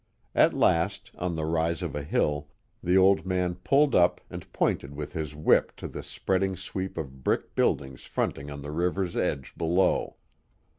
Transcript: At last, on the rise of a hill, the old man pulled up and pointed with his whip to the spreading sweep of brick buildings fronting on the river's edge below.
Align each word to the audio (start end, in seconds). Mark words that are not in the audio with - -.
At 0.33 0.55
last, 0.55 1.11
on 1.15 1.35
the 1.35 1.45
rise 1.45 1.83
of 1.83 1.93
a 1.95 2.01
hill, 2.01 2.47
the 2.81 2.97
old 2.97 3.23
man 3.23 3.53
pulled 3.53 3.93
up 3.93 4.19
and 4.31 4.51
pointed 4.51 4.95
with 4.95 5.13
his 5.13 5.35
whip 5.35 5.75
to 5.75 5.87
the 5.87 6.01
spreading 6.01 6.55
sweep 6.57 6.97
of 6.97 7.23
brick 7.23 7.53
buildings 7.53 8.01
fronting 8.01 8.49
on 8.49 8.63
the 8.63 8.71
river's 8.71 9.15
edge 9.15 9.53
below. 9.55 10.15